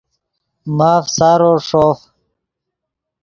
[0.77, 1.99] ماف سارو ݰوف